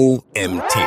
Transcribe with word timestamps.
OMT. 0.00 0.78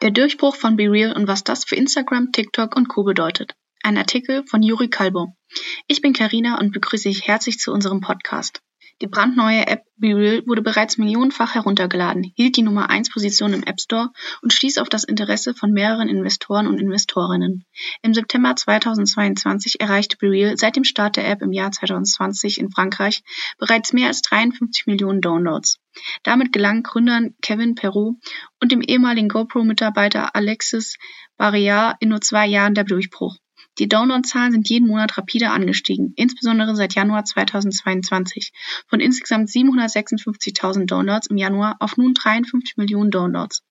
Der 0.00 0.10
Durchbruch 0.12 0.56
von 0.56 0.76
BeReal 0.76 1.12
und 1.12 1.28
was 1.28 1.44
das 1.44 1.66
für 1.66 1.76
Instagram, 1.76 2.32
TikTok 2.32 2.74
und 2.74 2.88
Co. 2.88 3.04
bedeutet. 3.04 3.52
Ein 3.82 3.98
Artikel 3.98 4.44
von 4.46 4.62
Juri 4.62 4.88
Kalbo. 4.88 5.36
Ich 5.88 6.00
bin 6.00 6.14
Karina 6.14 6.58
und 6.58 6.72
begrüße 6.72 7.10
dich 7.10 7.28
herzlich 7.28 7.58
zu 7.58 7.70
unserem 7.70 8.00
Podcast. 8.00 8.62
Die 9.02 9.08
brandneue 9.08 9.66
App 9.66 9.82
BeReal 9.98 10.42
wurde 10.46 10.62
bereits 10.62 10.96
millionenfach 10.96 11.54
heruntergeladen, 11.54 12.32
hielt 12.34 12.56
die 12.56 12.62
Nummer 12.62 12.88
1 12.88 13.12
Position 13.12 13.52
im 13.52 13.62
App 13.62 13.78
Store 13.78 14.08
und 14.40 14.54
stieß 14.54 14.78
auf 14.78 14.88
das 14.88 15.04
Interesse 15.04 15.52
von 15.52 15.72
mehreren 15.72 16.08
Investoren 16.08 16.66
und 16.66 16.80
Investorinnen. 16.80 17.66
Im 18.00 18.14
September 18.14 18.56
2022 18.56 19.82
erreichte 19.82 20.16
BeReal 20.16 20.56
seit 20.56 20.76
dem 20.76 20.84
Start 20.84 21.16
der 21.16 21.28
App 21.28 21.42
im 21.42 21.52
Jahr 21.52 21.72
2020 21.72 22.58
in 22.58 22.70
Frankreich 22.70 23.22
bereits 23.58 23.92
mehr 23.92 24.08
als 24.08 24.22
53 24.22 24.86
Millionen 24.86 25.20
Downloads. 25.20 25.78
Damit 26.22 26.52
gelang 26.52 26.82
Gründern 26.82 27.34
Kevin 27.42 27.74
Perrault 27.74 28.16
und 28.60 28.72
dem 28.72 28.80
ehemaligen 28.80 29.28
GoPro-Mitarbeiter 29.28 30.34
Alexis 30.34 30.96
Barrière 31.38 31.94
in 32.00 32.10
nur 32.10 32.20
zwei 32.20 32.46
Jahren 32.46 32.74
der 32.74 32.84
Durchbruch. 32.84 33.36
Die 33.78 33.88
Downloadzahlen 33.88 34.52
sind 34.52 34.70
jeden 34.70 34.88
Monat 34.88 35.18
rapide 35.18 35.50
angestiegen, 35.50 36.14
insbesondere 36.16 36.74
seit 36.74 36.94
Januar 36.94 37.24
2022, 37.24 38.52
von 38.86 39.00
insgesamt 39.00 39.50
756.000 39.50 40.86
Downloads 40.86 41.26
im 41.26 41.36
Januar 41.36 41.76
auf 41.80 41.98
nun 41.98 42.14
53 42.14 42.78
Millionen 42.78 43.10
Downloads. 43.10 43.62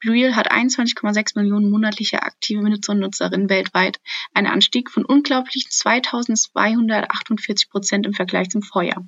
BeReal 0.00 0.36
hat 0.36 0.52
21,6 0.52 1.38
Millionen 1.38 1.70
monatliche 1.70 2.22
aktive 2.22 2.62
Nutzer 2.62 2.92
und 2.92 3.00
Nutzerinnen 3.00 3.50
weltweit, 3.50 3.98
ein 4.32 4.46
Anstieg 4.46 4.90
von 4.90 5.04
unglaublichen 5.04 5.70
2248 5.70 7.68
Prozent 7.68 8.06
im 8.06 8.14
Vergleich 8.14 8.48
zum 8.50 8.62
Vorjahr. 8.62 9.06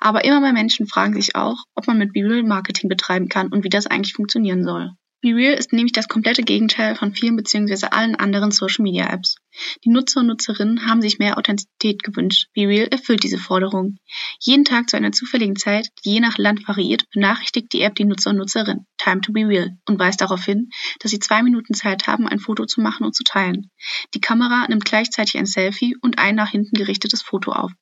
Aber 0.00 0.24
immer 0.24 0.40
mehr 0.40 0.52
Menschen 0.52 0.86
fragen 0.88 1.14
sich 1.14 1.36
auch, 1.36 1.64
ob 1.74 1.86
man 1.86 1.98
mit 1.98 2.12
BeReal 2.12 2.42
Marketing 2.42 2.88
betreiben 2.88 3.28
kann 3.28 3.48
und 3.48 3.62
wie 3.62 3.70
das 3.70 3.86
eigentlich 3.86 4.14
funktionieren 4.14 4.64
soll. 4.64 4.90
BeReal 5.22 5.54
ist 5.54 5.72
nämlich 5.72 5.92
das 5.92 6.08
komplette 6.08 6.42
Gegenteil 6.42 6.96
von 6.96 7.14
vielen 7.14 7.36
bzw. 7.36 7.86
allen 7.92 8.16
anderen 8.16 8.50
Social-Media-Apps. 8.50 9.36
Die 9.84 9.88
Nutzer 9.88 10.20
und 10.20 10.26
Nutzerinnen 10.26 10.86
haben 10.86 11.00
sich 11.00 11.20
mehr 11.20 11.38
Authentizität 11.38 12.02
gewünscht. 12.02 12.48
BeReal 12.54 12.88
erfüllt 12.88 13.22
diese 13.22 13.38
Forderung. 13.38 13.98
Jeden 14.40 14.64
Tag 14.64 14.90
zu 14.90 14.96
einer 14.96 15.12
zufälligen 15.12 15.54
Zeit, 15.54 15.90
die 16.04 16.14
je 16.14 16.20
nach 16.20 16.38
Land 16.38 16.66
variiert, 16.66 17.08
benachrichtigt 17.10 17.72
die 17.72 17.82
App 17.82 17.94
die 17.94 18.04
Nutzer 18.04 18.30
und 18.30 18.36
Nutzerinnen 18.36 18.86
Time 18.98 19.20
to 19.20 19.32
be 19.32 19.46
real 19.46 19.76
und 19.86 19.98
weist 19.98 20.20
darauf 20.20 20.44
hin, 20.44 20.70
dass 21.00 21.10
sie 21.10 21.18
zwei 21.18 21.42
Minuten 21.42 21.74
Zeit 21.74 22.06
haben, 22.06 22.28
ein 22.28 22.38
Foto 22.38 22.66
zu 22.66 22.80
machen 22.80 23.04
und 23.04 23.14
zu 23.14 23.24
teilen. 23.24 23.70
Die 24.14 24.20
Kamera 24.20 24.66
nimmt 24.68 24.84
gleichzeitig 24.84 25.38
ein 25.38 25.46
Selfie 25.46 25.96
und 26.00 26.18
ein 26.18 26.34
nach 26.34 26.50
hinten 26.50 26.76
gerichtetes 26.76 27.22
Foto 27.22 27.52
auf. 27.52 27.72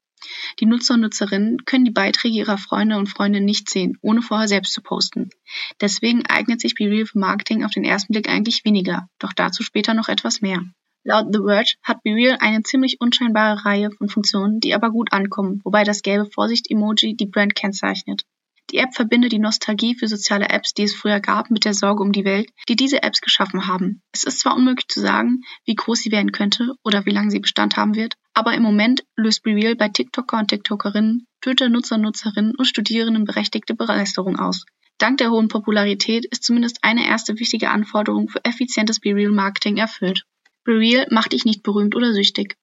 Die 0.59 0.67
Nutzer 0.67 0.95
und 0.95 1.01
Nutzerinnen 1.01 1.65
können 1.65 1.85
die 1.85 1.91
Beiträge 1.91 2.37
ihrer 2.37 2.59
Freunde 2.59 2.97
und 2.97 3.09
Freundinnen 3.09 3.47
nicht 3.47 3.71
sehen, 3.71 3.99
ohne 4.03 4.23
vorher 4.23 4.49
selbst 4.49 4.73
zu 4.73 4.83
posten. 4.83 5.31
Deswegen 5.81 6.27
eignet 6.27 6.61
sich 6.61 6.75
BeReal 6.75 7.07
für 7.07 7.19
Marketing 7.19 7.65
auf 7.65 7.73
den 7.73 7.85
ersten 7.85 8.13
Blick 8.13 8.29
eigentlich 8.29 8.65
weniger, 8.65 9.09
doch 9.19 9.33
dazu 9.33 9.63
später 9.63 9.95
noch 9.95 10.09
etwas 10.09 10.41
mehr. 10.41 10.63
Laut 11.03 11.29
The 11.33 11.41
Verge 11.41 11.77
hat 11.83 12.03
BeReal 12.03 12.37
eine 12.41 12.63
ziemlich 12.63 13.01
unscheinbare 13.01 13.65
Reihe 13.65 13.91
von 13.91 14.09
Funktionen, 14.11 14.61
die 14.61 14.75
aber 14.75 14.91
gut 14.91 15.13
ankommen, 15.13 15.61
wobei 15.65 15.83
das 15.83 16.03
gelbe 16.03 16.31
Vorsicht-Emoji 16.31 17.17
die 17.17 17.27
Brand 17.27 17.55
kennzeichnet. 17.55 18.25
Die 18.71 18.77
App 18.77 18.95
verbindet 18.95 19.33
die 19.33 19.41
Nostalgie 19.41 19.97
für 19.97 20.07
soziale 20.07 20.49
Apps, 20.49 20.75
die 20.75 20.85
es 20.85 20.95
früher 20.95 21.19
gab, 21.19 21.51
mit 21.51 21.65
der 21.65 21.75
Sorge 21.75 22.03
um 22.03 22.13
die 22.13 22.25
Welt, 22.25 22.51
die 22.69 22.77
diese 22.77 23.03
Apps 23.03 23.21
geschaffen 23.21 23.67
haben. 23.67 24.03
Es 24.13 24.23
ist 24.23 24.41
zwar 24.41 24.55
unmöglich 24.55 24.87
zu 24.87 25.01
sagen, 25.01 25.41
wie 25.65 25.75
groß 25.75 26.01
sie 26.01 26.13
werden 26.13 26.31
könnte 26.31 26.75
oder 26.85 27.05
wie 27.05 27.11
lange 27.11 27.31
sie 27.31 27.41
Bestand 27.41 27.77
haben 27.77 27.97
wird, 27.97 28.15
aber 28.35 28.55
im 28.55 28.63
Moment 28.63 29.05
löst 29.17 29.43
BeReal 29.43 29.77
bei 29.77 29.89
TikToker 29.89 30.39
und 30.39 30.49
TikTokerinnen, 30.49 31.27
Twitter-Nutzer 31.43 31.99
Nutzerinnen 31.99 32.55
und 32.55 32.65
Studierenden 32.65 33.25
berechtigte 33.25 33.75
Begeisterung 33.75 34.39
aus. 34.39 34.65
Dank 34.99 35.19
der 35.19 35.31
hohen 35.31 35.49
Popularität 35.49 36.27
ist 36.27 36.45
zumindest 36.45 36.79
eine 36.83 37.07
erste 37.07 37.39
wichtige 37.39 37.71
Anforderung 37.71 38.29
für 38.29 38.45
effizientes 38.45 39.01
BeReal-Marketing 39.01 39.79
erfüllt. 39.79 40.25
BeReal 40.65 41.07
macht 41.11 41.33
dich 41.33 41.45
nicht 41.45 41.63
berühmt 41.63 41.97
oder 41.97 42.13
süchtig. 42.13 42.57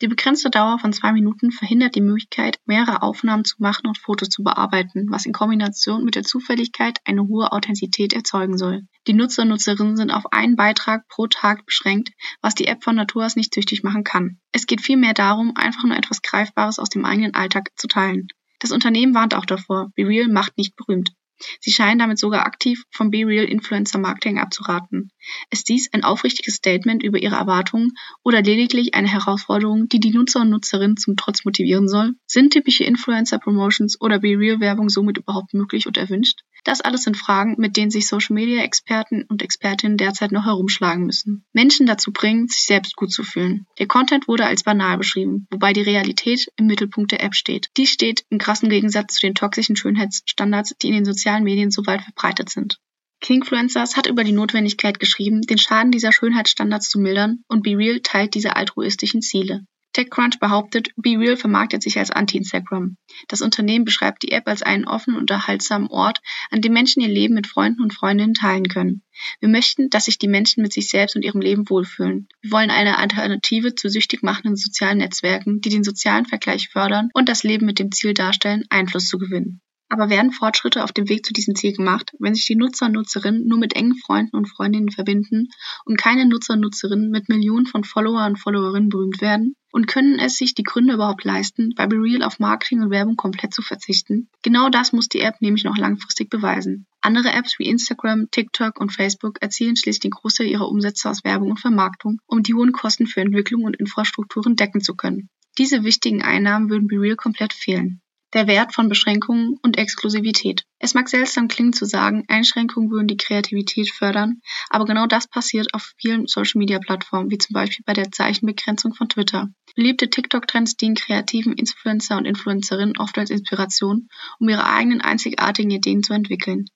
Die 0.00 0.08
begrenzte 0.08 0.48
Dauer 0.50 0.78
von 0.78 0.92
zwei 0.92 1.12
Minuten 1.12 1.50
verhindert 1.50 1.94
die 1.94 2.00
Möglichkeit, 2.00 2.58
mehrere 2.66 3.02
Aufnahmen 3.02 3.44
zu 3.44 3.56
machen 3.58 3.86
und 3.86 3.98
Fotos 3.98 4.28
zu 4.28 4.42
bearbeiten, 4.42 5.06
was 5.10 5.26
in 5.26 5.32
Kombination 5.32 6.04
mit 6.04 6.14
der 6.14 6.22
Zufälligkeit 6.22 6.98
eine 7.04 7.26
hohe 7.26 7.52
Authentizität 7.52 8.12
erzeugen 8.12 8.56
soll. 8.56 8.86
Die 9.06 9.12
Nutzer 9.12 9.42
und 9.42 9.48
Nutzerinnen 9.48 9.96
sind 9.96 10.10
auf 10.10 10.32
einen 10.32 10.56
Beitrag 10.56 11.06
pro 11.08 11.26
Tag 11.26 11.66
beschränkt, 11.66 12.10
was 12.40 12.54
die 12.54 12.66
App 12.66 12.84
von 12.84 12.96
Natur 12.96 13.26
aus 13.26 13.36
nicht 13.36 13.54
süchtig 13.54 13.82
machen 13.82 14.04
kann. 14.04 14.38
Es 14.52 14.66
geht 14.66 14.80
vielmehr 14.80 15.14
darum, 15.14 15.52
einfach 15.56 15.84
nur 15.84 15.96
etwas 15.96 16.22
Greifbares 16.22 16.78
aus 16.78 16.88
dem 16.88 17.04
eigenen 17.04 17.34
Alltag 17.34 17.70
zu 17.76 17.88
teilen. 17.88 18.28
Das 18.60 18.72
Unternehmen 18.72 19.14
warnt 19.14 19.34
auch 19.34 19.46
davor, 19.46 19.90
BeReal 19.94 20.28
macht 20.28 20.58
nicht 20.58 20.76
berühmt. 20.76 21.12
Sie 21.60 21.72
scheinen 21.72 21.98
damit 21.98 22.18
sogar 22.18 22.46
aktiv 22.46 22.84
vom 22.90 23.10
BeReal 23.10 23.44
Influencer 23.44 23.98
Marketing 23.98 24.38
abzuraten. 24.38 25.10
Ist 25.50 25.68
dies 25.68 25.92
ein 25.92 26.04
aufrichtiges 26.04 26.54
Statement 26.54 27.02
über 27.02 27.18
ihre 27.18 27.36
Erwartungen 27.36 27.92
oder 28.22 28.42
lediglich 28.42 28.94
eine 28.94 29.08
Herausforderung, 29.08 29.88
die 29.88 30.00
die 30.00 30.10
Nutzer 30.10 30.40
und 30.40 30.50
Nutzerinnen 30.50 30.96
zum 30.96 31.16
Trotz 31.16 31.44
motivieren 31.44 31.88
soll? 31.88 32.12
Sind 32.26 32.52
typische 32.52 32.84
Influencer 32.84 33.38
Promotions 33.38 34.00
oder 34.00 34.20
BeReal 34.20 34.60
Werbung 34.60 34.88
somit 34.88 35.18
überhaupt 35.18 35.54
möglich 35.54 35.86
und 35.86 35.96
erwünscht? 35.96 36.40
Das 36.68 36.82
alles 36.82 37.04
sind 37.04 37.16
Fragen, 37.16 37.54
mit 37.56 37.78
denen 37.78 37.90
sich 37.90 38.06
Social 38.06 38.34
Media 38.34 38.62
Experten 38.62 39.22
und 39.22 39.40
Expertinnen 39.40 39.96
derzeit 39.96 40.32
noch 40.32 40.44
herumschlagen 40.44 41.06
müssen. 41.06 41.46
Menschen 41.54 41.86
dazu 41.86 42.12
bringen, 42.12 42.46
sich 42.46 42.64
selbst 42.64 42.94
gut 42.94 43.10
zu 43.10 43.22
fühlen. 43.22 43.64
Der 43.78 43.86
Content 43.86 44.28
wurde 44.28 44.44
als 44.44 44.64
banal 44.64 44.98
beschrieben, 44.98 45.46
wobei 45.50 45.72
die 45.72 45.80
Realität 45.80 46.52
im 46.56 46.66
Mittelpunkt 46.66 47.12
der 47.12 47.22
App 47.22 47.34
steht. 47.34 47.70
Dies 47.78 47.88
steht 47.88 48.26
im 48.28 48.36
krassen 48.36 48.68
Gegensatz 48.68 49.14
zu 49.14 49.20
den 49.22 49.34
toxischen 49.34 49.76
Schönheitsstandards, 49.76 50.74
die 50.82 50.88
in 50.88 50.92
den 50.92 51.04
sozialen 51.06 51.42
Medien 51.42 51.70
so 51.70 51.86
weit 51.86 52.02
verbreitet 52.02 52.50
sind. 52.50 52.76
Kingfluencers 53.22 53.96
hat 53.96 54.06
über 54.06 54.22
die 54.22 54.32
Notwendigkeit 54.32 55.00
geschrieben, 55.00 55.40
den 55.40 55.56
Schaden 55.56 55.90
dieser 55.90 56.12
Schönheitsstandards 56.12 56.90
zu 56.90 56.98
mildern 56.98 57.44
und 57.48 57.62
BeReal 57.62 58.00
teilt 58.00 58.34
diese 58.34 58.56
altruistischen 58.56 59.22
Ziele. 59.22 59.64
TechCrunch 59.98 60.38
behauptet, 60.38 60.90
BeReal 60.96 61.36
vermarktet 61.36 61.82
sich 61.82 61.98
als 61.98 62.12
Anti-Instagram. 62.12 62.96
Das 63.26 63.40
Unternehmen 63.40 63.84
beschreibt 63.84 64.22
die 64.22 64.30
App 64.30 64.46
als 64.46 64.62
einen 64.62 64.86
offenen 64.86 65.16
und 65.16 65.22
unterhaltsamen 65.22 65.88
Ort, 65.88 66.20
an 66.50 66.60
dem 66.60 66.72
Menschen 66.72 67.02
ihr 67.02 67.08
Leben 67.08 67.34
mit 67.34 67.48
Freunden 67.48 67.82
und 67.82 67.92
Freundinnen 67.92 68.34
teilen 68.34 68.68
können. 68.68 69.02
Wir 69.40 69.48
möchten, 69.48 69.90
dass 69.90 70.04
sich 70.04 70.18
die 70.18 70.28
Menschen 70.28 70.62
mit 70.62 70.72
sich 70.72 70.88
selbst 70.88 71.16
und 71.16 71.24
ihrem 71.24 71.40
Leben 71.40 71.68
wohlfühlen. 71.68 72.28
Wir 72.40 72.52
wollen 72.52 72.70
eine 72.70 72.98
Alternative 72.98 73.74
zu 73.74 73.88
süchtig 73.88 74.22
machenden 74.22 74.54
sozialen 74.54 74.98
Netzwerken, 74.98 75.60
die 75.60 75.70
den 75.70 75.82
sozialen 75.82 76.26
Vergleich 76.26 76.68
fördern 76.68 77.08
und 77.12 77.28
das 77.28 77.42
Leben 77.42 77.66
mit 77.66 77.80
dem 77.80 77.90
Ziel 77.90 78.14
darstellen, 78.14 78.62
Einfluss 78.70 79.08
zu 79.08 79.18
gewinnen. 79.18 79.60
Aber 79.90 80.10
werden 80.10 80.32
Fortschritte 80.32 80.84
auf 80.84 80.92
dem 80.92 81.08
Weg 81.08 81.24
zu 81.24 81.32
diesem 81.32 81.54
Ziel 81.54 81.72
gemacht, 81.72 82.12
wenn 82.18 82.34
sich 82.34 82.46
die 82.46 82.56
Nutzer 82.56 82.86
und 82.86 82.92
Nutzerinnen 82.92 83.46
nur 83.46 83.58
mit 83.58 83.74
engen 83.74 83.96
Freunden 83.96 84.36
und 84.36 84.46
Freundinnen 84.46 84.90
verbinden 84.90 85.48
und 85.86 85.96
keine 85.96 86.26
Nutzer 86.26 86.54
und 86.54 86.60
Nutzerinnen 86.60 87.10
mit 87.10 87.28
Millionen 87.28 87.66
von 87.66 87.84
Follower 87.84 88.26
und 88.26 88.38
Followerinnen 88.38 88.90
berühmt 88.90 89.20
werden? 89.22 89.54
Und 89.70 89.86
können 89.86 90.18
es 90.18 90.36
sich 90.36 90.54
die 90.54 90.62
Gründer 90.62 90.94
überhaupt 90.94 91.24
leisten, 91.24 91.74
bei 91.76 91.86
BeReal 91.86 92.22
auf 92.22 92.38
Marketing 92.38 92.82
und 92.82 92.90
Werbung 92.90 93.16
komplett 93.16 93.52
zu 93.52 93.62
verzichten? 93.62 94.28
Genau 94.42 94.70
das 94.70 94.92
muss 94.92 95.08
die 95.08 95.20
App 95.20 95.40
nämlich 95.40 95.64
noch 95.64 95.76
langfristig 95.76 96.30
beweisen. 96.30 96.86
Andere 97.00 97.32
Apps 97.32 97.58
wie 97.58 97.68
Instagram, 97.68 98.30
TikTok 98.30 98.80
und 98.80 98.92
Facebook 98.92 99.40
erzielen 99.40 99.76
schließlich 99.76 100.00
den 100.00 100.10
Großteil 100.10 100.48
ihrer 100.48 100.68
Umsätze 100.68 101.08
aus 101.08 101.22
Werbung 101.24 101.50
und 101.50 101.60
Vermarktung, 101.60 102.18
um 102.26 102.42
die 102.42 102.54
hohen 102.54 102.72
Kosten 102.72 103.06
für 103.06 103.20
Entwicklung 103.20 103.64
und 103.64 103.76
Infrastrukturen 103.76 104.56
decken 104.56 104.80
zu 104.80 104.94
können. 104.94 105.28
Diese 105.58 105.84
wichtigen 105.84 106.22
Einnahmen 106.22 106.70
würden 106.70 106.88
BeReal 106.88 107.16
komplett 107.16 107.52
fehlen. 107.52 108.00
Der 108.34 108.46
Wert 108.46 108.74
von 108.74 108.90
Beschränkungen 108.90 109.56
und 109.62 109.78
Exklusivität. 109.78 110.64
Es 110.78 110.92
mag 110.92 111.08
seltsam 111.08 111.48
klingen 111.48 111.72
zu 111.72 111.86
sagen, 111.86 112.24
Einschränkungen 112.28 112.90
würden 112.90 113.08
die 113.08 113.16
Kreativität 113.16 113.90
fördern, 113.90 114.42
aber 114.68 114.84
genau 114.84 115.06
das 115.06 115.26
passiert 115.26 115.72
auf 115.72 115.94
vielen 115.96 116.26
Social-Media-Plattformen, 116.26 117.30
wie 117.30 117.38
zum 117.38 117.54
Beispiel 117.54 117.84
bei 117.86 117.94
der 117.94 118.12
Zeichenbegrenzung 118.12 118.92
von 118.92 119.08
Twitter. 119.08 119.48
Beliebte 119.74 120.10
TikTok-Trends 120.10 120.76
dienen 120.76 120.94
kreativen 120.94 121.54
Influencer 121.54 122.18
und 122.18 122.26
Influencerinnen 122.26 122.98
oft 122.98 123.16
als 123.16 123.30
Inspiration, 123.30 124.08
um 124.38 124.48
ihre 124.50 124.70
eigenen 124.70 125.00
einzigartigen 125.00 125.70
Ideen 125.70 126.02
zu 126.02 126.12
entwickeln. 126.12 126.66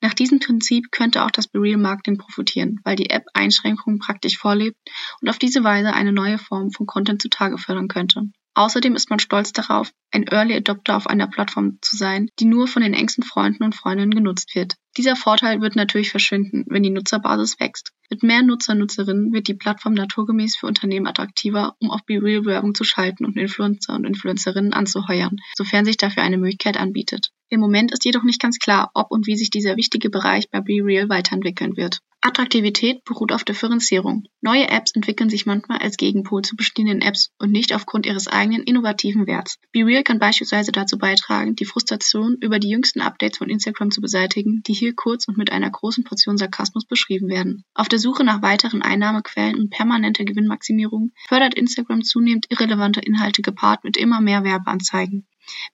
Nach 0.00 0.14
diesem 0.14 0.38
Prinzip 0.38 0.92
könnte 0.92 1.24
auch 1.24 1.32
das 1.32 1.48
Bereal-Marketing 1.48 2.18
profitieren, 2.18 2.78
weil 2.84 2.94
die 2.94 3.10
App 3.10 3.24
Einschränkungen 3.34 3.98
praktisch 3.98 4.38
vorlebt 4.38 4.76
und 5.20 5.28
auf 5.28 5.38
diese 5.38 5.64
Weise 5.64 5.92
eine 5.92 6.12
neue 6.12 6.38
Form 6.38 6.70
von 6.70 6.86
Content 6.86 7.20
zutage 7.20 7.58
fördern 7.58 7.88
könnte. 7.88 8.30
Außerdem 8.54 8.96
ist 8.96 9.10
man 9.10 9.20
stolz 9.20 9.52
darauf, 9.52 9.92
ein 10.10 10.26
Early 10.26 10.56
Adopter 10.56 10.96
auf 10.96 11.06
einer 11.06 11.28
Plattform 11.28 11.78
zu 11.80 11.96
sein, 11.96 12.28
die 12.38 12.46
nur 12.46 12.66
von 12.66 12.82
den 12.82 12.94
engsten 12.94 13.22
Freunden 13.22 13.62
und 13.62 13.76
Freundinnen 13.76 14.10
genutzt 14.10 14.54
wird. 14.54 14.74
Dieser 14.96 15.14
Vorteil 15.14 15.60
wird 15.60 15.76
natürlich 15.76 16.10
verschwinden, 16.10 16.64
wenn 16.68 16.82
die 16.82 16.90
Nutzerbasis 16.90 17.60
wächst. 17.60 17.92
Mit 18.10 18.24
mehr 18.24 18.42
Nutzer 18.42 18.72
und 18.72 18.80
Nutzerinnen 18.80 19.32
wird 19.32 19.46
die 19.46 19.54
Plattform 19.54 19.94
naturgemäß 19.94 20.56
für 20.56 20.66
Unternehmen 20.66 21.06
attraktiver, 21.06 21.76
um 21.78 21.92
auf 21.92 22.04
BeReal 22.04 22.44
Werbung 22.44 22.74
zu 22.74 22.82
schalten 22.82 23.24
und 23.24 23.36
Influencer 23.36 23.94
und 23.94 24.04
Influencerinnen 24.04 24.72
anzuheuern, 24.72 25.36
sofern 25.54 25.84
sich 25.84 25.96
dafür 25.96 26.24
eine 26.24 26.38
Möglichkeit 26.38 26.76
anbietet. 26.76 27.30
Im 27.52 27.58
Moment 27.58 27.90
ist 27.90 28.04
jedoch 28.04 28.22
nicht 28.22 28.40
ganz 28.40 28.60
klar, 28.60 28.92
ob 28.94 29.10
und 29.10 29.26
wie 29.26 29.36
sich 29.36 29.50
dieser 29.50 29.76
wichtige 29.76 30.08
Bereich 30.08 30.48
bei 30.50 30.60
BeReal 30.60 31.08
weiterentwickeln 31.08 31.76
wird. 31.76 31.98
Attraktivität 32.20 33.02
beruht 33.04 33.32
auf 33.32 33.42
Differenzierung. 33.42 34.24
Neue 34.40 34.68
Apps 34.68 34.92
entwickeln 34.92 35.30
sich 35.30 35.46
manchmal 35.46 35.78
als 35.78 35.96
Gegenpol 35.96 36.42
zu 36.42 36.54
bestehenden 36.54 37.00
Apps 37.00 37.32
und 37.38 37.50
nicht 37.50 37.74
aufgrund 37.74 38.06
ihres 38.06 38.28
eigenen 38.28 38.62
innovativen 38.62 39.26
Werts. 39.26 39.58
BeReal 39.72 40.04
kann 40.04 40.20
beispielsweise 40.20 40.70
dazu 40.70 40.96
beitragen, 40.96 41.56
die 41.56 41.64
Frustration 41.64 42.36
über 42.40 42.60
die 42.60 42.68
jüngsten 42.68 43.00
Updates 43.00 43.38
von 43.38 43.48
Instagram 43.48 43.90
zu 43.90 44.00
beseitigen, 44.00 44.62
die 44.66 44.74
hier 44.74 44.94
kurz 44.94 45.26
und 45.26 45.36
mit 45.36 45.50
einer 45.50 45.70
großen 45.70 46.04
Portion 46.04 46.36
Sarkasmus 46.36 46.84
beschrieben 46.84 47.28
werden. 47.28 47.64
Auf 47.74 47.88
der 47.88 47.98
Suche 47.98 48.22
nach 48.22 48.42
weiteren 48.42 48.82
Einnahmequellen 48.82 49.58
und 49.58 49.70
permanenter 49.70 50.24
Gewinnmaximierung 50.24 51.10
fördert 51.26 51.54
Instagram 51.54 52.04
zunehmend 52.04 52.46
irrelevante 52.48 53.00
Inhalte 53.00 53.42
gepaart 53.42 53.82
mit 53.82 53.96
immer 53.96 54.20
mehr 54.20 54.44
Werbeanzeigen. 54.44 55.26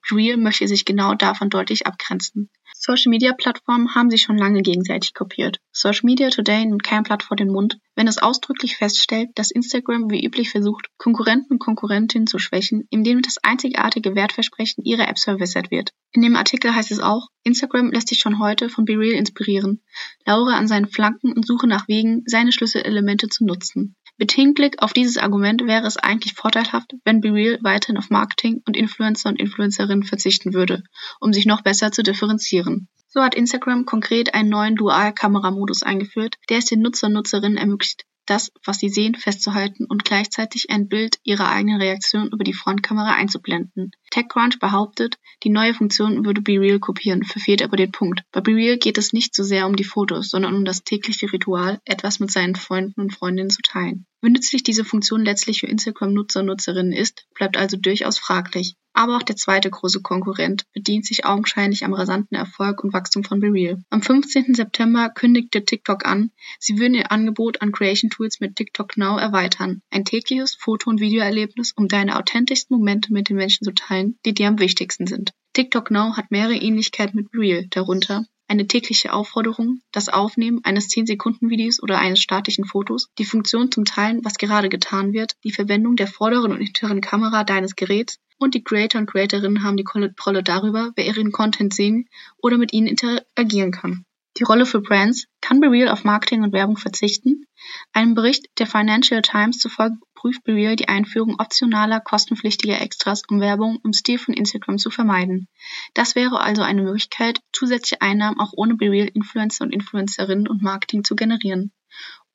BeReal 0.09 0.37
möchte 0.37 0.67
sich 0.67 0.85
genau 0.85 1.13
davon 1.13 1.49
deutlich 1.49 1.87
abgrenzen. 1.87 2.49
Social-Media-Plattformen 2.79 3.95
haben 3.95 4.11
sich 4.11 4.21
schon 4.21 4.37
lange 4.37 4.61
gegenseitig 4.61 5.13
kopiert. 5.13 5.59
Social 5.71 6.05
Media 6.05 6.29
Today 6.29 6.65
nimmt 6.65 6.83
kein 6.83 7.03
Blatt 7.03 7.23
vor 7.23 7.35
den 7.35 7.51
Mund, 7.51 7.79
wenn 7.95 8.07
es 8.07 8.19
ausdrücklich 8.19 8.77
feststellt, 8.77 9.29
dass 9.35 9.51
Instagram 9.51 10.09
wie 10.11 10.23
üblich 10.23 10.51
versucht, 10.51 10.87
Konkurrenten 10.97 11.53
und 11.53 11.59
Konkurrentinnen 11.59 12.27
zu 12.27 12.37
schwächen, 12.37 12.87
indem 12.89 13.21
das 13.21 13.37
einzigartige 13.41 14.15
Wertversprechen 14.15 14.85
ihrer 14.85 15.07
Apps 15.07 15.23
verwässert 15.23 15.71
wird. 15.71 15.91
In 16.11 16.21
dem 16.21 16.35
Artikel 16.35 16.73
heißt 16.73 16.91
es 16.91 16.99
auch, 16.99 17.27
Instagram 17.43 17.91
lässt 17.91 18.07
sich 18.07 18.19
schon 18.19 18.39
heute 18.39 18.69
von 18.69 18.85
BeReal 18.85 19.15
inspirieren, 19.15 19.81
Laura 20.25 20.55
an 20.55 20.67
seinen 20.67 20.87
Flanken 20.87 21.33
und 21.33 21.45
suche 21.45 21.67
nach 21.67 21.87
Wegen, 21.87 22.23
seine 22.25 22.51
Schlüsselelemente 22.51 23.27
zu 23.27 23.43
nutzen. 23.43 23.96
Mit 24.19 24.31
Hinblick 24.31 24.81
auf 24.81 24.93
dieses 24.93 25.17
Argument 25.17 25.67
wäre 25.67 25.85
es 25.85 25.97
eigentlich 25.97 26.33
vorteilhaft, 26.33 26.93
wenn 27.05 27.21
BeReal 27.21 27.59
weiterhin 27.61 27.97
auf 27.97 28.09
Marketing 28.09 28.63
und 28.65 28.75
Influencer 28.75 29.29
und 29.29 29.39
Influencerinnen 29.39 30.03
verzichten 30.03 30.53
würde, 30.53 30.81
um 31.19 31.33
sich 31.33 31.45
noch 31.45 31.61
besser 31.61 31.91
zu 31.91 32.01
differenzieren. 32.01 32.87
So 33.07 33.21
hat 33.21 33.35
Instagram 33.35 33.85
konkret 33.85 34.33
einen 34.33 34.49
neuen 34.49 34.75
Dual-Kameramodus 34.75 35.83
eingeführt, 35.83 36.37
der 36.49 36.57
es 36.57 36.65
den 36.65 36.81
Nutzer 36.81 37.07
und 37.07 37.13
Nutzerinnen 37.13 37.57
ermöglicht, 37.57 38.05
das, 38.25 38.51
was 38.65 38.79
sie 38.79 38.89
sehen, 38.89 39.15
festzuhalten 39.15 39.85
und 39.85 40.03
gleichzeitig 40.03 40.69
ein 40.69 40.87
Bild 40.87 41.19
ihrer 41.23 41.49
eigenen 41.49 41.79
Reaktion 41.79 42.29
über 42.31 42.43
die 42.43 42.53
Frontkamera 42.53 43.13
einzublenden. 43.13 43.91
TechCrunch 44.09 44.59
behauptet, 44.59 45.17
die 45.43 45.49
neue 45.49 45.73
Funktion 45.73 46.25
würde 46.25 46.41
BeReal 46.41 46.79
kopieren, 46.79 47.23
verfehlt 47.23 47.61
aber 47.61 47.77
den 47.77 47.91
Punkt. 47.91 48.21
Bei 48.31 48.41
BeReal 48.41 48.77
geht 48.77 48.97
es 48.97 49.13
nicht 49.13 49.35
so 49.35 49.43
sehr 49.43 49.67
um 49.67 49.75
die 49.75 49.83
Fotos, 49.83 50.29
sondern 50.29 50.55
um 50.55 50.65
das 50.65 50.83
tägliche 50.83 51.31
Ritual, 51.31 51.79
etwas 51.85 52.19
mit 52.19 52.31
seinen 52.31 52.55
Freunden 52.55 53.01
und 53.01 53.13
Freundinnen 53.13 53.49
zu 53.49 53.61
teilen. 53.61 54.05
Wie 54.21 54.31
nützlich 54.31 54.63
diese 54.63 54.83
Funktion 54.83 55.23
letztlich 55.23 55.59
für 55.59 55.67
Instagram-Nutzer 55.67 56.39
und 56.39 56.47
Nutzerinnen 56.47 56.93
ist, 56.93 57.27
bleibt 57.35 57.55
also 57.55 57.77
durchaus 57.77 58.17
fraglich. 58.17 58.75
Aber 58.93 59.17
auch 59.17 59.21
der 59.21 59.35
zweite 59.35 59.69
große 59.69 60.01
Konkurrent 60.01 60.63
bedient 60.73 61.05
sich 61.05 61.23
augenscheinlich 61.23 61.85
am 61.85 61.93
rasanten 61.93 62.35
Erfolg 62.35 62.83
und 62.83 62.93
Wachstum 62.93 63.23
von 63.23 63.39
BeReal. 63.39 63.79
Am 63.91 64.01
15. 64.01 64.55
September 64.55 65.11
kündigte 65.11 65.63
TikTok 65.63 66.03
an, 66.07 66.31
sie 66.57 66.79
würden 66.79 66.95
ihr 66.95 67.11
Angebot 67.11 67.61
an 67.61 67.71
Creation 67.71 68.09
Tools 68.09 68.39
mit 68.39 68.55
TikTok 68.55 68.97
Now 68.97 69.19
erweitern. 69.19 69.83
Ein 69.91 70.03
tägliches 70.03 70.55
Foto- 70.55 70.89
und 70.89 70.99
Videoerlebnis, 70.99 71.73
um 71.75 71.87
deine 71.87 72.17
authentischsten 72.17 72.75
Momente 72.75 73.13
mit 73.13 73.29
den 73.29 73.37
Menschen 73.37 73.65
zu 73.65 73.71
teilen, 73.71 73.96
die 74.25 74.33
dir 74.33 74.47
am 74.47 74.59
wichtigsten 74.59 75.07
sind. 75.07 75.31
TikTok 75.53 75.91
Now 75.91 76.15
hat 76.15 76.31
mehrere 76.31 76.55
Ähnlichkeiten 76.55 77.15
mit 77.15 77.31
BeReal, 77.31 77.67
darunter 77.69 78.25
eine 78.47 78.67
tägliche 78.67 79.11
Aufforderung, 79.11 79.81
das 79.91 80.07
Aufnehmen 80.07 80.61
eines 80.63 80.87
10-Sekunden-Videos 80.87 81.81
oder 81.83 81.99
eines 81.99 82.21
statischen 82.21 82.65
Fotos, 82.65 83.09
die 83.17 83.25
Funktion 83.25 83.71
zum 83.71 83.83
Teilen, 83.85 84.23
was 84.23 84.37
gerade 84.37 84.69
getan 84.69 85.13
wird, 85.13 85.33
die 85.43 85.51
Verwendung 85.51 85.95
der 85.95 86.07
vorderen 86.07 86.51
und 86.51 86.61
hinteren 86.61 87.01
Kamera 87.01 87.43
deines 87.43 87.75
Geräts, 87.75 88.19
und 88.39 88.53
die 88.53 88.63
Creator 88.63 89.01
und 89.01 89.09
Creatorinnen 89.09 89.63
haben 89.63 89.77
die 89.77 89.83
Kontrolle 89.83 90.43
darüber, 90.43 90.91
wer 90.95 91.05
ihren 91.05 91.31
Content 91.31 91.73
sehen 91.73 92.07
oder 92.37 92.57
mit 92.57 92.71
ihnen 92.71 92.87
interagieren 92.87 93.71
kann. 93.71 94.05
Die 94.37 94.43
Rolle 94.43 94.67
für 94.67 94.81
Brands 94.81 95.25
kann 95.41 95.59
BeReal 95.59 95.89
auf 95.89 96.03
Marketing 96.03 96.43
und 96.43 96.53
Werbung 96.53 96.77
verzichten. 96.77 97.47
Einem 97.91 98.13
Bericht 98.13 98.45
der 98.59 98.67
Financial 98.67 99.21
Times 99.23 99.57
zufolge 99.57 99.97
prüft 100.13 100.43
BeReal 100.43 100.75
die 100.75 100.87
Einführung 100.87 101.39
optionaler, 101.39 101.99
kostenpflichtiger 101.99 102.79
Extras, 102.79 103.23
um 103.29 103.39
Werbung 103.39 103.79
im 103.83 103.93
Stil 103.93 104.19
von 104.19 104.35
Instagram 104.35 104.77
zu 104.77 104.91
vermeiden. 104.91 105.47
Das 105.95 106.15
wäre 106.15 106.39
also 106.39 106.61
eine 106.61 106.83
Möglichkeit, 106.83 107.39
zusätzliche 107.51 108.01
Einnahmen 108.01 108.39
auch 108.39 108.53
ohne 108.55 108.75
BeReal 108.75 109.09
Influencer 109.11 109.63
und 109.63 109.73
Influencerinnen 109.73 110.47
und 110.47 110.61
Marketing 110.61 111.03
zu 111.03 111.15
generieren. 111.15 111.71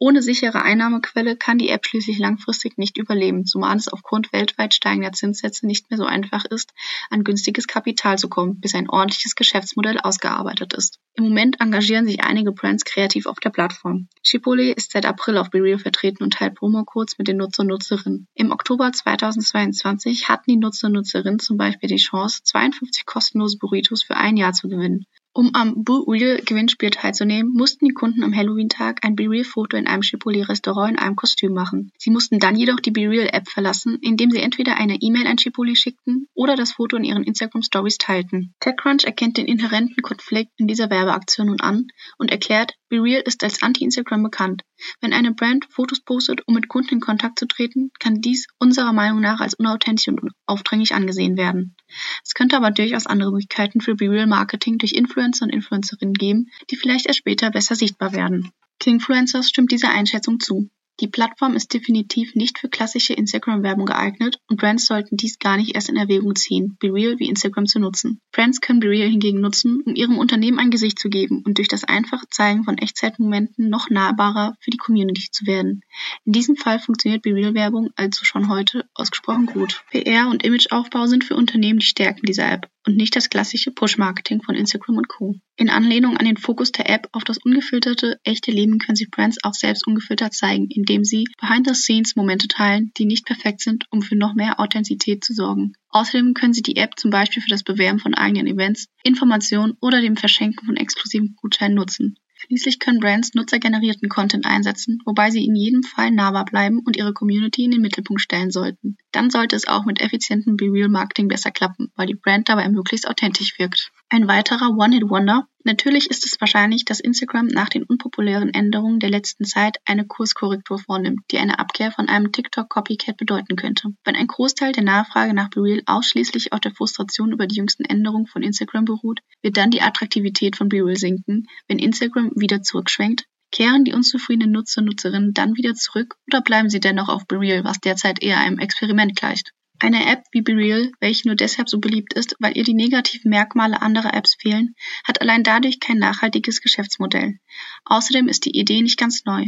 Ohne 0.04 0.20
sichere 0.20 0.62
Einnahmequelle 0.62 1.36
kann 1.36 1.58
die 1.58 1.68
App 1.68 1.86
schließlich 1.86 2.18
langfristig 2.18 2.76
nicht 2.76 2.98
überleben, 2.98 3.46
zumal 3.46 3.76
es 3.76 3.86
aufgrund 3.86 4.32
weltweit 4.32 4.74
steigender 4.74 5.12
Zinssätze 5.12 5.64
nicht 5.64 5.90
mehr 5.90 5.96
so 5.96 6.04
einfach 6.04 6.44
ist, 6.44 6.74
an 7.08 7.22
günstiges 7.22 7.68
Kapital 7.68 8.18
zu 8.18 8.28
kommen, 8.28 8.58
bis 8.58 8.74
ein 8.74 8.90
ordentliches 8.90 9.36
Geschäftsmodell 9.36 10.00
ausgearbeitet 10.00 10.74
ist. 10.74 10.98
Im 11.14 11.22
Moment 11.22 11.60
engagieren 11.60 12.04
sich 12.04 12.24
einige 12.24 12.50
Brands 12.50 12.84
kreativ 12.84 13.26
auf 13.26 13.38
der 13.38 13.50
Plattform. 13.50 14.08
Chipotle 14.24 14.72
ist 14.72 14.90
seit 14.90 15.06
April 15.06 15.38
auf 15.38 15.50
BeReal 15.50 15.78
vertreten 15.78 16.24
und 16.24 16.32
teilt 16.32 16.56
Promo-Codes 16.56 17.18
mit 17.18 17.28
den 17.28 17.36
Nutzer 17.36 17.60
und 17.60 17.68
Nutzerinnen. 17.68 18.26
Im 18.34 18.50
Oktober 18.50 18.90
2022 18.90 20.28
hatten 20.28 20.50
die 20.50 20.56
Nutzer 20.56 20.88
und 20.88 20.94
Nutzerinnen 20.94 21.38
zum 21.38 21.58
Beispiel 21.58 21.88
die 21.88 21.98
Chance, 21.98 22.40
52 22.42 23.06
kostenlose 23.06 23.56
Burritos 23.56 24.02
für 24.02 24.16
ein 24.16 24.36
Jahr 24.36 24.52
zu 24.52 24.68
gewinnen. 24.68 25.06
Um 25.34 25.54
am 25.54 25.82
BeReal-Gewinnspiel 25.82 26.90
teilzunehmen, 26.90 27.54
mussten 27.54 27.86
die 27.86 27.94
Kunden 27.94 28.22
am 28.22 28.36
Halloween-Tag 28.36 29.02
ein 29.02 29.16
BeReal-Foto 29.16 29.78
in 29.78 29.86
einem 29.86 30.02
Chipotle-Restaurant 30.02 30.92
in 30.92 30.98
einem 30.98 31.16
Kostüm 31.16 31.54
machen. 31.54 31.90
Sie 31.96 32.10
mussten 32.10 32.38
dann 32.38 32.54
jedoch 32.54 32.80
die 32.80 32.90
BeReal-App 32.90 33.48
verlassen, 33.48 33.98
indem 34.02 34.30
sie 34.30 34.40
entweder 34.40 34.76
eine 34.76 34.98
E-Mail 35.00 35.26
an 35.26 35.38
Chipotle 35.38 35.74
schickten 35.74 36.28
oder 36.34 36.54
das 36.54 36.72
Foto 36.72 36.98
in 36.98 37.04
ihren 37.04 37.24
Instagram-Stories 37.24 37.96
teilten. 37.96 38.52
TechCrunch 38.60 39.04
erkennt 39.04 39.38
den 39.38 39.46
inhärenten 39.46 40.02
Konflikt 40.02 40.52
in 40.58 40.66
dieser 40.66 40.90
Werbeaktion 40.90 41.46
nun 41.46 41.60
an 41.60 41.86
und 42.18 42.30
erklärt, 42.30 42.74
BeReal 42.92 43.22
ist 43.22 43.42
als 43.42 43.62
Anti-Instagram 43.62 44.22
bekannt. 44.22 44.64
Wenn 45.00 45.14
eine 45.14 45.32
Brand 45.32 45.64
Fotos 45.70 46.02
postet, 46.02 46.46
um 46.46 46.54
mit 46.54 46.68
Kunden 46.68 46.96
in 46.96 47.00
Kontakt 47.00 47.38
zu 47.38 47.46
treten, 47.46 47.90
kann 47.98 48.20
dies 48.20 48.48
unserer 48.58 48.92
Meinung 48.92 49.22
nach 49.22 49.40
als 49.40 49.54
unauthentisch 49.54 50.08
und 50.08 50.20
aufdringlich 50.44 50.94
angesehen 50.94 51.38
werden. 51.38 51.74
Es 52.22 52.34
könnte 52.34 52.54
aber 52.54 52.70
durchaus 52.70 53.06
andere 53.06 53.30
Möglichkeiten 53.30 53.80
für 53.80 53.94
BeReal 53.94 54.26
Marketing 54.26 54.76
durch 54.76 54.92
Influencer 54.92 55.46
und 55.46 55.54
Influencerinnen 55.54 56.12
geben, 56.12 56.50
die 56.70 56.76
vielleicht 56.76 57.06
erst 57.06 57.20
später 57.20 57.50
besser 57.50 57.76
sichtbar 57.76 58.12
werden. 58.12 58.52
Kingfluencers 58.78 59.48
stimmt 59.48 59.72
dieser 59.72 59.88
Einschätzung 59.88 60.38
zu. 60.38 60.68
Die 61.02 61.08
Plattform 61.08 61.56
ist 61.56 61.74
definitiv 61.74 62.36
nicht 62.36 62.60
für 62.60 62.68
klassische 62.68 63.12
Instagram-Werbung 63.12 63.86
geeignet 63.86 64.38
und 64.48 64.60
Brands 64.60 64.86
sollten 64.86 65.16
dies 65.16 65.40
gar 65.40 65.56
nicht 65.56 65.74
erst 65.74 65.88
in 65.88 65.96
Erwägung 65.96 66.36
ziehen, 66.36 66.76
BeReal 66.78 67.18
wie 67.18 67.28
Instagram 67.28 67.66
zu 67.66 67.80
nutzen. 67.80 68.20
Brands 68.30 68.60
können 68.60 68.78
BeReal 68.78 69.08
hingegen 69.08 69.40
nutzen, 69.40 69.82
um 69.84 69.96
ihrem 69.96 70.16
Unternehmen 70.16 70.60
ein 70.60 70.70
Gesicht 70.70 71.00
zu 71.00 71.08
geben 71.08 71.42
und 71.44 71.58
durch 71.58 71.66
das 71.66 71.82
einfache 71.82 72.28
Zeigen 72.30 72.62
von 72.62 72.78
Echtzeitmomenten 72.78 73.68
noch 73.68 73.90
nahbarer 73.90 74.54
für 74.60 74.70
die 74.70 74.76
Community 74.76 75.28
zu 75.32 75.44
werden. 75.44 75.82
In 76.24 76.34
diesem 76.34 76.54
Fall 76.54 76.78
funktioniert 76.78 77.22
BeReal-Werbung 77.22 77.90
also 77.96 78.24
schon 78.24 78.48
heute 78.48 78.88
ausgesprochen 78.94 79.46
gut. 79.46 79.82
PR 79.90 80.28
und 80.28 80.44
Imageaufbau 80.44 81.06
sind 81.06 81.24
für 81.24 81.34
Unternehmen 81.34 81.80
die 81.80 81.86
Stärken 81.86 82.26
dieser 82.26 82.48
App 82.48 82.71
und 82.86 82.96
nicht 82.96 83.14
das 83.16 83.30
klassische 83.30 83.70
Push-Marketing 83.70 84.42
von 84.42 84.54
Instagram 84.54 84.96
und 84.96 85.08
Co. 85.08 85.34
In 85.56 85.70
Anlehnung 85.70 86.16
an 86.16 86.24
den 86.24 86.36
Fokus 86.36 86.72
der 86.72 86.90
App 86.90 87.08
auf 87.12 87.24
das 87.24 87.38
ungefilterte, 87.38 88.18
echte 88.24 88.50
Leben 88.50 88.78
können 88.78 88.96
sich 88.96 89.10
Brands 89.10 89.38
auch 89.42 89.54
selbst 89.54 89.86
ungefiltert 89.86 90.34
zeigen, 90.34 90.68
indem 90.68 91.04
sie 91.04 91.24
Behind-the-Scenes-Momente 91.40 92.48
teilen, 92.48 92.92
die 92.98 93.06
nicht 93.06 93.26
perfekt 93.26 93.60
sind, 93.60 93.86
um 93.90 94.02
für 94.02 94.16
noch 94.16 94.34
mehr 94.34 94.58
Authentizität 94.60 95.24
zu 95.24 95.32
sorgen. 95.34 95.74
Außerdem 95.90 96.34
können 96.34 96.54
Sie 96.54 96.62
die 96.62 96.76
App 96.76 96.98
zum 96.98 97.10
Beispiel 97.10 97.42
für 97.42 97.50
das 97.50 97.62
Bewerben 97.62 97.98
von 97.98 98.14
eigenen 98.14 98.46
Events, 98.46 98.86
Informationen 99.04 99.74
oder 99.80 100.00
dem 100.00 100.16
Verschenken 100.16 100.64
von 100.66 100.76
exklusiven 100.76 101.36
Gutscheinen 101.40 101.76
nutzen. 101.76 102.16
Schließlich 102.46 102.80
können 102.80 102.98
Brands 102.98 103.34
nutzergenerierten 103.34 104.08
Content 104.08 104.46
einsetzen, 104.46 104.98
wobei 105.04 105.30
sie 105.30 105.44
in 105.44 105.54
jedem 105.54 105.84
Fall 105.84 106.10
nahbar 106.10 106.44
bleiben 106.44 106.80
und 106.84 106.96
ihre 106.96 107.12
Community 107.12 107.64
in 107.64 107.70
den 107.70 107.80
Mittelpunkt 107.80 108.20
stellen 108.20 108.50
sollten. 108.50 108.96
Dann 109.12 109.30
sollte 109.30 109.54
es 109.54 109.68
auch 109.68 109.84
mit 109.84 110.00
effizientem 110.00 110.56
BeReal-Marketing 110.56 111.28
besser 111.28 111.52
klappen, 111.52 111.92
weil 111.94 112.08
die 112.08 112.14
Brand 112.14 112.48
dabei 112.48 112.68
möglichst 112.68 113.08
authentisch 113.08 113.58
wirkt. 113.58 113.92
Ein 114.14 114.28
weiterer 114.28 114.76
One-Hit-Wonder. 114.76 115.48
Natürlich 115.64 116.10
ist 116.10 116.26
es 116.26 116.38
wahrscheinlich, 116.38 116.84
dass 116.84 117.00
Instagram 117.00 117.46
nach 117.46 117.70
den 117.70 117.82
unpopulären 117.82 118.52
Änderungen 118.52 119.00
der 119.00 119.08
letzten 119.08 119.46
Zeit 119.46 119.78
eine 119.86 120.06
Kurskorrektur 120.06 120.78
vornimmt, 120.78 121.20
die 121.30 121.38
eine 121.38 121.58
Abkehr 121.58 121.90
von 121.92 122.10
einem 122.10 122.30
TikTok-Copycat 122.30 123.16
bedeuten 123.16 123.56
könnte. 123.56 123.88
Wenn 124.04 124.14
ein 124.14 124.26
Großteil 124.26 124.72
der 124.72 124.84
Nachfrage 124.84 125.32
nach 125.32 125.48
BeReal 125.48 125.80
ausschließlich 125.86 126.52
auf 126.52 126.60
der 126.60 126.74
Frustration 126.74 127.32
über 127.32 127.46
die 127.46 127.56
jüngsten 127.56 127.86
Änderungen 127.86 128.26
von 128.26 128.42
Instagram 128.42 128.84
beruht, 128.84 129.20
wird 129.40 129.56
dann 129.56 129.70
die 129.70 129.80
Attraktivität 129.80 130.56
von 130.56 130.68
BeReal 130.68 130.96
sinken, 130.96 131.46
wenn 131.66 131.78
Instagram 131.78 132.32
wieder 132.36 132.60
zurückschwenkt? 132.60 133.24
Kehren 133.50 133.84
die 133.84 133.94
unzufriedenen 133.94 134.52
Nutzer 134.52 134.82
und 134.82 134.88
Nutzerinnen 134.88 135.32
dann 135.32 135.56
wieder 135.56 135.72
zurück 135.72 136.16
oder 136.30 136.42
bleiben 136.42 136.68
sie 136.68 136.80
dennoch 136.80 137.08
auf 137.08 137.26
BeReal, 137.26 137.64
was 137.64 137.80
derzeit 137.80 138.22
eher 138.22 138.40
einem 138.40 138.58
Experiment 138.58 139.16
gleicht? 139.16 139.52
Eine 139.82 140.06
App 140.06 140.26
wie 140.30 140.42
BeReal, 140.42 140.92
welche 141.00 141.26
nur 141.26 141.34
deshalb 141.34 141.68
so 141.68 141.80
beliebt 141.80 142.12
ist, 142.14 142.36
weil 142.38 142.56
ihr 142.56 142.62
die 142.62 142.72
negativen 142.72 143.30
Merkmale 143.30 143.82
anderer 143.82 144.14
Apps 144.14 144.36
fehlen, 144.36 144.76
hat 145.02 145.20
allein 145.20 145.42
dadurch 145.42 145.80
kein 145.80 145.98
nachhaltiges 145.98 146.60
Geschäftsmodell. 146.60 147.40
Außerdem 147.86 148.28
ist 148.28 148.44
die 148.44 148.56
Idee 148.56 148.80
nicht 148.80 148.96
ganz 148.96 149.24
neu. 149.24 149.46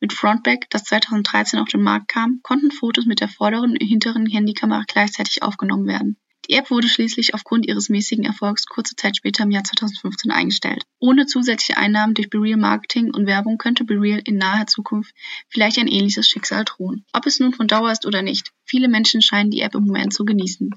Mit 0.00 0.14
Frontback, 0.14 0.70
das 0.70 0.84
2013 0.84 1.58
auf 1.58 1.68
den 1.68 1.82
Markt 1.82 2.08
kam, 2.08 2.40
konnten 2.42 2.70
Fotos 2.70 3.04
mit 3.04 3.20
der 3.20 3.28
vorderen 3.28 3.72
und 3.72 3.82
hinteren 3.82 4.24
Handykamera 4.24 4.84
gleichzeitig 4.88 5.42
aufgenommen 5.42 5.86
werden. 5.86 6.16
Die 6.48 6.54
App 6.54 6.70
wurde 6.70 6.88
schließlich 6.88 7.32
aufgrund 7.32 7.66
ihres 7.66 7.88
mäßigen 7.88 8.24
Erfolgs 8.24 8.66
kurze 8.66 8.96
Zeit 8.96 9.16
später 9.16 9.44
im 9.44 9.50
Jahr 9.50 9.64
2015 9.64 10.30
eingestellt. 10.30 10.84
Ohne 10.98 11.26
zusätzliche 11.26 11.78
Einnahmen 11.78 12.14
durch 12.14 12.28
BeReal 12.28 12.58
Marketing 12.58 13.14
und 13.14 13.26
Werbung 13.26 13.56
könnte 13.56 13.84
BeReal 13.84 14.20
in 14.24 14.36
naher 14.36 14.66
Zukunft 14.66 15.14
vielleicht 15.48 15.78
ein 15.78 15.88
ähnliches 15.88 16.28
Schicksal 16.28 16.64
drohen. 16.64 17.04
Ob 17.12 17.26
es 17.26 17.40
nun 17.40 17.54
von 17.54 17.66
Dauer 17.66 17.92
ist 17.92 18.04
oder 18.04 18.20
nicht, 18.20 18.52
viele 18.74 18.88
Menschen 18.88 19.22
scheinen 19.22 19.52
die 19.52 19.60
App 19.60 19.76
im 19.76 19.84
Moment 19.84 20.12
zu 20.12 20.24
genießen. 20.24 20.68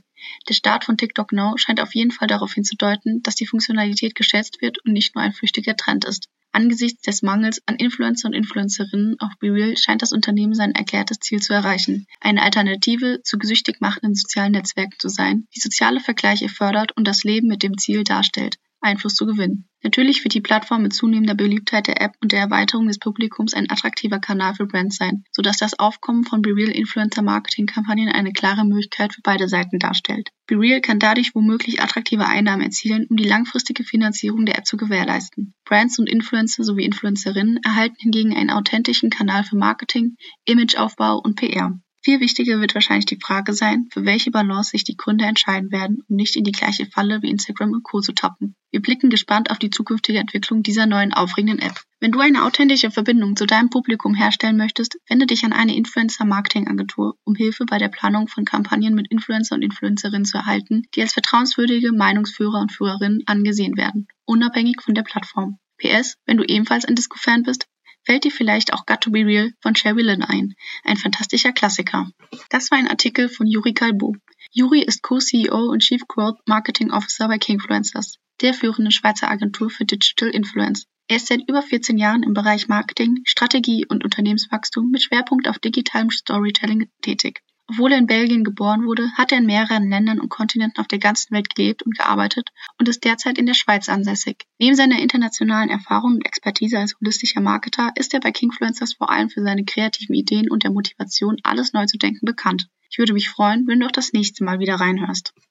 Der 0.47 0.53
Start 0.53 0.85
von 0.85 0.97
TikTok 0.97 1.31
Now 1.31 1.57
scheint 1.57 1.81
auf 1.81 1.95
jeden 1.95 2.11
Fall 2.11 2.27
darauf 2.27 2.53
hinzudeuten, 2.53 3.23
dass 3.23 3.33
die 3.33 3.47
Funktionalität 3.47 4.13
geschätzt 4.13 4.61
wird 4.61 4.77
und 4.85 4.93
nicht 4.93 5.15
nur 5.15 5.23
ein 5.23 5.33
flüchtiger 5.33 5.75
Trend 5.75 6.05
ist. 6.05 6.27
Angesichts 6.51 7.01
des 7.01 7.23
Mangels 7.23 7.59
an 7.65 7.77
Influencer 7.77 8.27
und 8.27 8.35
Influencerinnen 8.35 9.19
auf 9.19 9.31
BeReal 9.39 9.75
scheint 9.77 10.03
das 10.03 10.11
Unternehmen 10.11 10.53
sein 10.53 10.75
erklärtes 10.75 11.17
Ziel 11.17 11.41
zu 11.41 11.53
erreichen, 11.53 12.05
eine 12.21 12.43
Alternative 12.43 13.21
zu 13.23 13.39
gesüchtig 13.39 13.81
machenden 13.81 14.13
sozialen 14.13 14.51
Netzwerken 14.51 14.99
zu 14.99 15.09
sein, 15.09 15.47
die 15.55 15.59
soziale 15.59 15.99
Vergleiche 15.99 16.49
fördert 16.49 16.95
und 16.95 17.07
das 17.07 17.23
Leben 17.23 17.47
mit 17.47 17.63
dem 17.63 17.79
Ziel 17.79 18.03
darstellt, 18.03 18.57
Einfluss 18.79 19.15
zu 19.15 19.25
gewinnen. 19.25 19.67
Natürlich 19.87 20.25
wird 20.25 20.33
die 20.33 20.41
Plattform 20.41 20.81
mit 20.81 20.91
zunehmender 20.91 21.33
Beliebtheit 21.33 21.87
der 21.87 22.01
App 22.01 22.11
und 22.19 22.33
der 22.33 22.41
Erweiterung 22.41 22.89
des 22.89 22.99
Publikums 22.99 23.53
ein 23.53 23.71
attraktiver 23.71 24.19
Kanal 24.19 24.53
für 24.53 24.65
Brands 24.65 24.97
sein, 24.97 25.23
sodass 25.31 25.55
das 25.55 25.79
Aufkommen 25.79 26.25
von 26.25 26.41
BeReal 26.41 26.71
Influencer 26.71 27.21
Marketing 27.21 27.67
Kampagnen 27.67 28.09
eine 28.09 28.33
klare 28.33 28.65
Möglichkeit 28.65 29.13
für 29.13 29.21
beide 29.21 29.47
Seiten 29.47 29.79
darstellt. 29.79 30.31
BeReal 30.45 30.81
kann 30.81 30.99
dadurch 30.99 31.33
womöglich 31.35 31.81
attraktive 31.81 32.27
Einnahmen 32.27 32.63
erzielen, 32.63 33.07
um 33.09 33.15
die 33.15 33.29
langfristige 33.29 33.85
Finanzierung 33.85 34.45
der 34.45 34.57
App 34.57 34.65
zu 34.65 34.75
gewährleisten. 34.75 35.53
Brands 35.63 35.97
und 35.99 36.09
Influencer 36.09 36.65
sowie 36.65 36.83
Influencerinnen 36.83 37.61
erhalten 37.63 37.95
hingegen 37.97 38.35
einen 38.35 38.49
authentischen 38.49 39.09
Kanal 39.09 39.45
für 39.45 39.55
Marketing, 39.55 40.17
Imageaufbau 40.43 41.17
und 41.17 41.37
PR. 41.37 41.79
Viel 42.07 42.21
wichtiger 42.21 42.61
wird 42.61 42.73
wahrscheinlich 42.73 43.05
die 43.05 43.19
Frage 43.21 43.51
sein, 43.51 43.89
für 43.91 44.05
welche 44.05 44.31
Balance 44.31 44.69
sich 44.69 44.85
die 44.85 44.95
Gründer 44.95 45.27
entscheiden 45.27 45.73
werden, 45.73 46.05
um 46.07 46.15
nicht 46.15 46.37
in 46.37 46.45
die 46.45 46.53
gleiche 46.53 46.85
Falle 46.85 47.21
wie 47.21 47.29
Instagram 47.29 47.73
und 47.73 47.83
Co. 47.83 47.99
zu 47.99 48.13
tappen. 48.13 48.55
Wir 48.71 48.81
blicken 48.81 49.09
gespannt 49.09 49.51
auf 49.51 49.59
die 49.59 49.71
zukünftige 49.71 50.17
Entwicklung 50.17 50.63
dieser 50.63 50.85
neuen 50.85 51.11
aufregenden 51.11 51.59
App. 51.59 51.81
Wenn 51.99 52.13
du 52.13 52.21
eine 52.21 52.45
authentische 52.45 52.91
Verbindung 52.91 53.35
zu 53.35 53.45
deinem 53.45 53.69
Publikum 53.69 54.15
herstellen 54.15 54.55
möchtest, 54.55 54.97
wende 55.09 55.25
dich 55.25 55.43
an 55.43 55.51
eine 55.51 55.75
Influencer-Marketing-Agentur, 55.75 57.17
um 57.25 57.35
Hilfe 57.35 57.65
bei 57.65 57.77
der 57.77 57.89
Planung 57.89 58.29
von 58.29 58.45
Kampagnen 58.45 58.95
mit 58.95 59.11
Influencer 59.11 59.55
und 59.55 59.61
Influencerinnen 59.61 60.23
zu 60.23 60.37
erhalten, 60.37 60.83
die 60.95 61.01
als 61.01 61.11
vertrauenswürdige 61.11 61.91
Meinungsführer 61.91 62.61
und 62.61 62.71
Führerinnen 62.71 63.23
angesehen 63.25 63.75
werden, 63.75 64.07
unabhängig 64.23 64.81
von 64.81 64.95
der 64.95 65.03
Plattform. 65.03 65.59
PS, 65.77 66.15
wenn 66.25 66.37
du 66.37 66.45
ebenfalls 66.45 66.85
ein 66.85 66.95
Disco-Fan 66.95 67.43
bist, 67.43 67.67
fällt 68.07 68.23
dir 68.23 68.31
vielleicht 68.31 68.71
auch 68.71 68.85
Got 68.85 69.01
to 69.01 69.11
Be 69.11 69.25
Real 69.25 69.51
von 69.61 69.75
Sherry 69.75 70.01
Lynn 70.01 70.23
ein, 70.23 70.55
ein 70.85 70.95
fantastischer 70.95 71.51
Klassiker. 71.51 72.09
Das 72.49 72.71
war 72.71 72.77
ein 72.77 72.87
Artikel 72.87 73.27
von 73.27 73.47
Yuri 73.47 73.73
Kalbo. 73.73 74.15
Yuri 74.53 74.81
ist 74.81 75.03
Co-CEO 75.03 75.69
und 75.69 75.81
Chief 75.81 76.07
Growth 76.07 76.39
Marketing 76.47 76.89
Officer 76.91 77.27
bei 77.27 77.37
Kingfluencers, 77.37 78.15
der 78.39 78.53
führenden 78.53 78.93
Schweizer 78.93 79.29
Agentur 79.29 79.69
für 79.69 79.83
Digital 79.83 80.29
Influence. 80.29 80.85
Er 81.09 81.17
ist 81.17 81.27
seit 81.27 81.41
über 81.49 81.61
14 81.61 81.97
Jahren 81.97 82.23
im 82.23 82.33
Bereich 82.33 82.69
Marketing, 82.69 83.19
Strategie 83.25 83.85
und 83.85 84.05
Unternehmenswachstum 84.05 84.89
mit 84.89 85.03
Schwerpunkt 85.03 85.49
auf 85.49 85.59
digitalem 85.59 86.09
Storytelling 86.09 86.89
tätig. 87.01 87.41
Obwohl 87.69 87.91
er 87.91 87.97
in 87.97 88.07
Belgien 88.07 88.45
geboren 88.45 88.85
wurde, 88.85 89.11
hat 89.17 89.33
er 89.33 89.39
in 89.39 89.45
mehreren 89.45 89.89
Ländern 89.89 90.21
und 90.21 90.29
Kontinenten 90.29 90.79
auf 90.79 90.87
der 90.87 90.99
ganzen 90.99 91.35
Welt 91.35 91.53
gelebt 91.53 91.83
und 91.83 91.97
gearbeitet 91.97 92.49
und 92.79 92.87
ist 92.87 93.03
derzeit 93.03 93.37
in 93.37 93.45
der 93.45 93.55
Schweiz 93.55 93.89
ansässig. 93.89 94.45
Neben 94.57 94.75
seiner 94.75 95.01
internationalen 95.01 95.69
Erfahrung 95.69 96.13
und 96.13 96.25
Expertise 96.25 96.79
als 96.79 96.95
holistischer 96.99 97.41
Marketer 97.41 97.91
ist 97.95 98.13
er 98.13 98.21
bei 98.21 98.31
Kingfluencers 98.31 98.93
vor 98.93 99.09
allem 99.09 99.29
für 99.29 99.43
seine 99.43 99.65
kreativen 99.65 100.15
Ideen 100.15 100.49
und 100.49 100.63
der 100.63 100.71
Motivation, 100.71 101.37
alles 101.43 101.73
neu 101.73 101.85
zu 101.85 101.97
denken, 101.97 102.25
bekannt. 102.25 102.69
Ich 102.89 102.99
würde 102.99 103.13
mich 103.13 103.29
freuen, 103.29 103.67
wenn 103.67 103.81
du 103.81 103.85
auch 103.85 103.91
das 103.91 104.13
nächste 104.13 104.45
Mal 104.45 104.59
wieder 104.59 104.75
reinhörst. 104.75 105.33